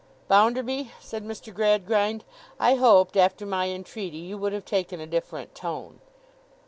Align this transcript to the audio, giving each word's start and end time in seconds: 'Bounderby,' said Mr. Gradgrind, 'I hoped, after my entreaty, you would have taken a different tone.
'Bounderby,' 0.27 0.89
said 0.99 1.23
Mr. 1.23 1.53
Gradgrind, 1.53 2.23
'I 2.59 2.73
hoped, 2.73 3.15
after 3.15 3.45
my 3.45 3.69
entreaty, 3.69 4.17
you 4.17 4.35
would 4.35 4.51
have 4.51 4.65
taken 4.65 4.99
a 4.99 5.05
different 5.05 5.53
tone. 5.53 5.99